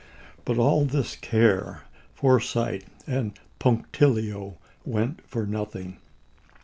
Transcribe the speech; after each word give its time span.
But 0.45 0.57
all 0.57 0.85
this 0.85 1.15
care, 1.15 1.83
foresight, 2.15 2.85
and 3.05 3.35
p 3.35 3.39
Vso." 3.39 3.41
punctilio 3.59 4.57
went 4.83 5.21
for 5.27 5.45
nothing. 5.45 5.99